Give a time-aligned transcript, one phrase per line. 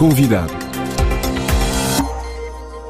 [0.00, 0.50] Convidado.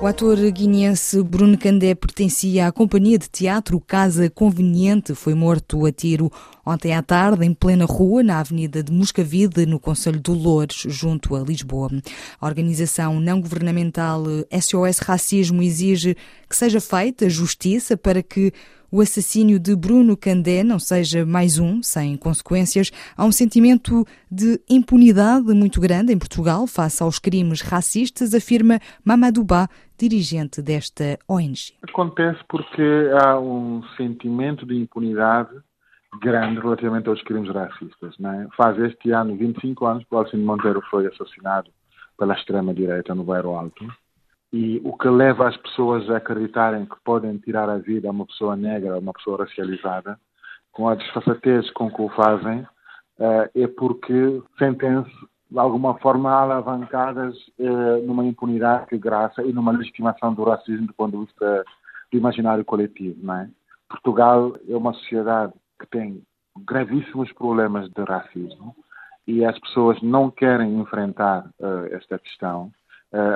[0.00, 5.12] O ator guineense Bruno Candé pertencia à companhia de teatro Casa Conveniente.
[5.16, 6.30] Foi morto a tiro
[6.64, 11.34] ontem à tarde, em plena rua, na Avenida de Moscavide, no Conselho de Loures, junto
[11.34, 11.90] a Lisboa.
[12.40, 16.16] A organização não governamental SOS Racismo exige
[16.48, 18.52] que seja feita justiça para que
[18.90, 22.90] o assassínio de Bruno Candé não seja mais um, sem consequências.
[23.16, 29.46] Há um sentimento de impunidade muito grande em Portugal face aos crimes racistas, afirma Mamadou
[29.98, 31.74] dirigente desta ONG.
[31.82, 35.50] Acontece porque há um sentimento de impunidade
[36.20, 38.14] grande relativamente aos crimes racistas.
[38.20, 38.46] É?
[38.56, 41.70] Faz este ano 25 anos que o Alcino Monteiro foi assassinado
[42.18, 43.84] pela extrema-direita no Bairro Alto.
[44.52, 48.26] E o que leva as pessoas a acreditarem que podem tirar a vida a uma
[48.26, 50.18] pessoa negra, a uma pessoa racializada,
[50.72, 52.66] com a desfaçatez com que o fazem,
[53.20, 55.10] eh, é porque sentem-se
[55.50, 60.94] de alguma forma alavancadas eh, numa impunidade que graça e numa legitimação do racismo do
[60.94, 61.64] ponto de vista
[62.10, 63.18] do imaginário coletivo.
[63.22, 63.50] Não é?
[63.88, 66.22] Portugal é uma sociedade que tem
[66.66, 68.74] gravíssimos problemas de racismo
[69.26, 72.70] e as pessoas não querem enfrentar uh, esta questão.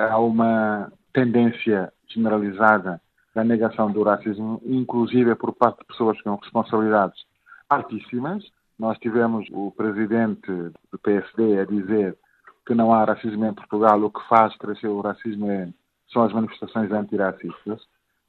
[0.09, 3.01] Há uma tendência generalizada
[3.33, 7.23] da negação do racismo, inclusive por parte de pessoas com responsabilidades
[7.69, 8.43] altíssimas.
[8.77, 10.51] Nós tivemos o presidente
[10.91, 12.17] do PSD a dizer
[12.67, 15.69] que não há racismo em Portugal, o que faz crescer o racismo é,
[16.11, 17.81] são as manifestações antirracistas.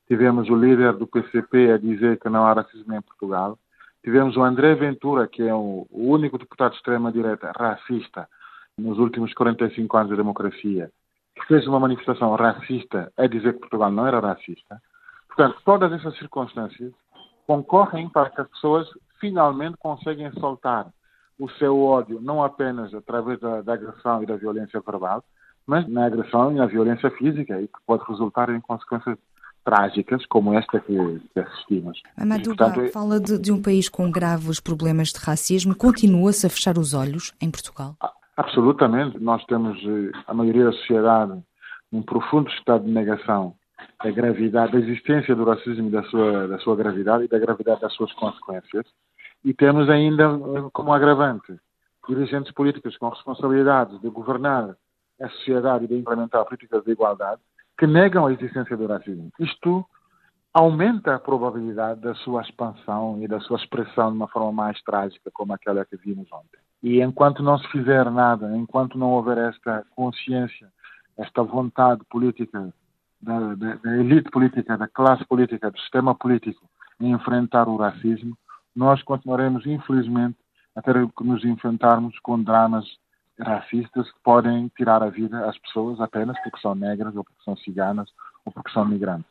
[0.07, 3.59] Tivemos o líder do PCP a dizer que não há racismo em Portugal.
[4.05, 8.29] Tivemos o André Ventura, que é o único deputado de extrema-direita racista
[8.79, 10.93] nos últimos 45 anos de democracia,
[11.37, 14.81] que fez uma manifestação racista a dizer que Portugal não era racista.
[15.29, 16.93] Portanto, todas essas circunstâncias
[17.47, 18.89] concorrem para que as pessoas
[19.21, 20.87] finalmente conseguem soltar
[21.39, 25.23] o seu ódio, não apenas através da, da agressão e da violência verbal,
[25.67, 29.19] mas na agressão e na violência física, e que pode resultar em consequências
[29.65, 32.01] trágicas como esta que assistimos.
[32.17, 35.75] Amaduba portanto, fala de, de, um país com graves problemas de racismo.
[35.75, 37.97] Continua-se a fechar os olhos em Portugal?
[38.37, 39.19] Absolutamente.
[39.19, 41.43] Nós temos, eh, a maioria da sociedade,
[41.93, 43.55] um profundo estado de negação
[44.03, 47.95] da gravidade, da existência do racismo, da sua, da sua gravidade e da gravidade das
[47.95, 48.87] suas consequências.
[49.45, 51.59] E temos ainda, eh, como agravante,
[52.09, 54.77] dirigentes políticos com responsabilidades de governar
[55.21, 57.41] a sociedade e de implementar políticas de igualdade
[57.79, 59.31] que negam a existência do racismo.
[59.39, 59.85] Isto
[60.53, 65.31] aumenta a probabilidade da sua expansão e da sua expressão de uma forma mais trágica,
[65.33, 66.66] como aquela que vimos ontem.
[66.83, 70.69] E enquanto não se fizer nada, enquanto não houver esta consciência,
[71.17, 72.73] esta vontade política
[73.21, 76.69] da, da, da elite política, da classe política, do sistema político
[77.01, 78.37] em enfrentar o racismo,
[78.75, 80.37] nós continuaremos, infelizmente,
[80.75, 82.85] a ter que nos enfrentarmos com dramas
[83.41, 87.57] racistas que podem tirar a vida às pessoas apenas porque são negras ou porque são
[87.57, 88.09] ciganas
[88.45, 89.31] ou porque são migrantes.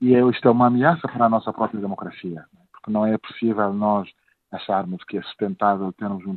[0.00, 4.08] E isto é uma ameaça para a nossa própria democracia, porque não é possível nós
[4.52, 6.36] acharmos que é sustentável termos um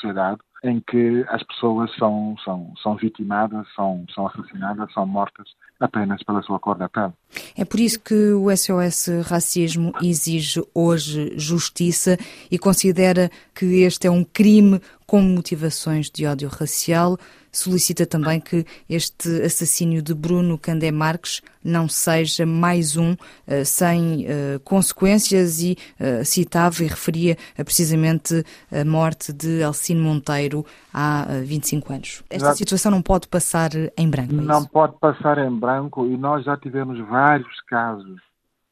[0.00, 6.22] sociedade em que as pessoas são, são, são vitimadas, são, são assassinadas, são mortas apenas
[6.22, 7.12] pela sua cor da pele.
[7.56, 12.18] É por isso que o SOS Racismo exige hoje justiça
[12.50, 17.16] e considera que este é um crime com motivações de ódio racial
[17.52, 24.24] solicita também que este assassínio de Bruno Candé Marques não seja mais um uh, sem
[24.24, 31.92] uh, consequências e uh, citava e referia precisamente a morte de Alcino Monteiro há 25
[31.92, 32.22] anos.
[32.30, 32.54] Esta já...
[32.54, 34.32] situação não pode passar em branco.
[34.34, 38.20] É não pode passar em branco e nós já tivemos vários casos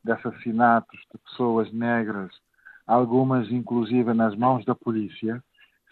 [0.04, 2.30] de assassinatos de pessoas negras,
[2.86, 5.42] algumas inclusive nas mãos da polícia,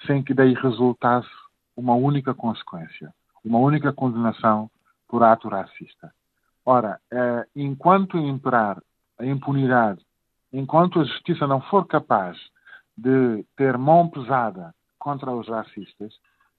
[0.06, 1.28] sem que daí resultasse
[1.76, 3.12] uma única consequência,
[3.44, 4.70] uma única condenação
[5.08, 6.12] por ato racista.
[6.64, 8.82] Ora, eh, enquanto imperar
[9.18, 10.04] a impunidade,
[10.52, 12.36] enquanto a justiça não for capaz
[12.96, 16.12] de ter mão pesada contra os racistas,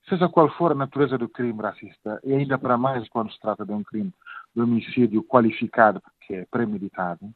[0.07, 3.65] seja qual for a natureza do crime racista, e ainda para mais quando se trata
[3.65, 4.13] de um crime
[4.55, 7.29] de homicídio qualificado, que é premeditado,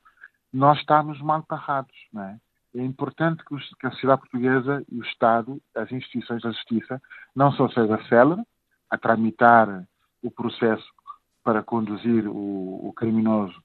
[0.54, 2.38] nós estamos mal parrados, não é?
[2.76, 7.02] É importante que, a sociedade portuguesa e o Estado, as instituições da justiça,
[7.36, 8.42] não só seja célere
[8.90, 9.86] a tramitar
[10.22, 10.88] o processo
[11.44, 13.62] para conduzir o, o criminoso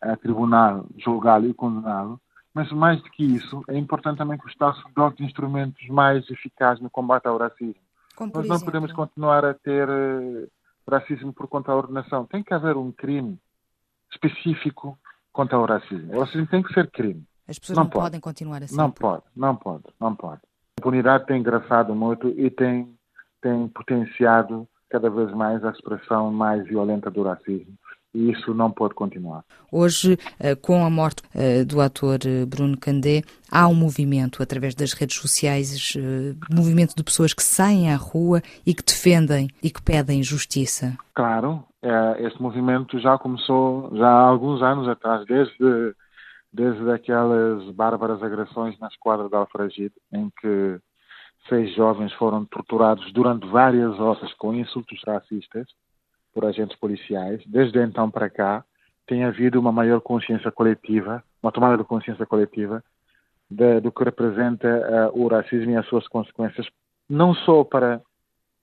[0.00, 2.20] a tribunal, julgá-lo e condená-lo,
[2.54, 6.28] mas mais do que isso, é importante também que o Estado se dote instrumentos mais
[6.30, 7.76] eficazes no combate ao racismo.
[8.18, 8.64] Nós não exemplo?
[8.64, 10.50] podemos continuar a ter uh,
[10.88, 12.26] racismo por conta da ordenação.
[12.26, 13.38] Tem que haver um crime
[14.10, 14.98] específico
[15.32, 16.14] contra o racismo.
[16.14, 17.24] O racismo tem que ser crime.
[17.50, 18.76] As pessoas não, não podem continuar assim.
[18.76, 20.40] Não pode, não pode, não pode.
[20.78, 22.94] A impunidade tem engraçado muito e tem,
[23.42, 27.74] tem potenciado cada vez mais a expressão mais violenta do racismo
[28.14, 29.44] e isso não pode continuar.
[29.70, 34.74] Hoje, eh, com a morte eh, do ator eh, Bruno Candé, há um movimento através
[34.74, 35.96] das redes sociais,
[36.50, 40.96] movimento de pessoas que saem à rua e que defendem e que pedem justiça.
[41.14, 41.64] Claro,
[42.18, 45.94] este movimento já começou já há alguns anos atrás, desde
[46.52, 50.80] desde aquelas bárbaras agressões na esquadra de Alfragide, em que
[51.48, 55.66] seis jovens foram torturados durante várias horas com insultos racistas
[56.34, 57.42] por agentes policiais.
[57.46, 58.64] Desde então para cá,
[59.06, 62.82] tem havido uma maior consciência coletiva, uma tomada de consciência coletiva
[63.50, 64.68] de, do que representa
[65.12, 66.66] uh, o racismo e as suas consequências,
[67.08, 68.00] não só para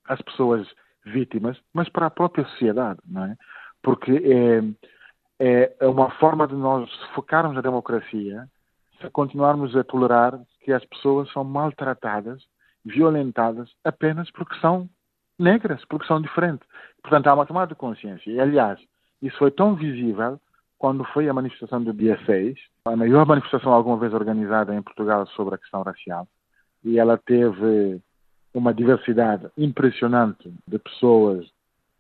[0.08, 0.66] as pessoas
[1.06, 3.36] vítimas, mas para a própria sociedade, não é?
[3.82, 4.62] Porque é,
[5.40, 8.48] é uma forma de nós focarmos na democracia
[9.00, 12.44] se continuarmos a tolerar que as pessoas são maltratadas,
[12.84, 14.90] violentadas apenas porque são
[15.38, 16.68] negras, porque são diferentes.
[17.02, 18.32] Portanto, há uma tomada de consciência.
[18.32, 18.80] E, aliás,
[19.22, 20.40] isso foi tão visível
[20.78, 25.26] quando foi a manifestação do dia 6, a maior manifestação alguma vez organizada em Portugal
[25.28, 26.28] sobre a questão racial.
[26.84, 28.00] E ela teve
[28.54, 31.46] uma diversidade impressionante de pessoas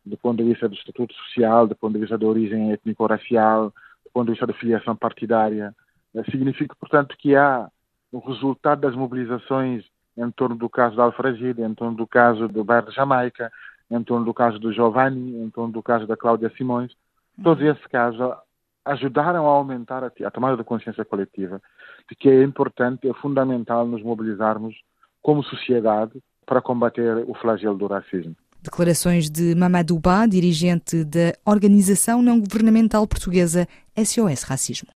[0.08, 3.74] do ponto de vista do estatuto social, do ponto de vista da origem étnico-racial,
[4.06, 5.76] do ponto de vista da filiação partidária.
[6.32, 7.70] Significa, portanto, que há
[8.12, 9.86] o resultado das mobilizações
[10.18, 13.52] em torno do caso da Alfragide, em torno do caso do bairro de Jamaica,
[13.90, 16.92] em torno do caso do Giovanni, em torno do caso da Cláudia Simões.
[17.42, 18.20] Todos esses casos
[18.84, 21.62] ajudaram a aumentar a, a tomada de consciência coletiva
[22.10, 24.76] de que é importante, é fundamental nos mobilizarmos
[25.22, 28.36] como sociedade para combater o flagelo do racismo.
[28.68, 33.66] Declarações de Mamadou Ba, dirigente da organização não governamental portuguesa
[33.98, 34.86] SOS Racismo.